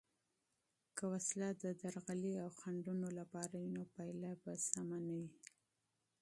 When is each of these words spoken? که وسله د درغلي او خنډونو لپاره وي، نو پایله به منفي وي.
که 0.97 1.03
وسله 1.13 1.47
د 1.51 1.65
درغلي 1.81 2.33
او 2.43 2.49
خنډونو 2.59 3.07
لپاره 3.19 3.51
وي، 3.59 3.67
نو 3.75 3.83
پایله 3.95 4.31
به 4.43 4.51
منفي 4.89 5.15
وي. 5.21 5.27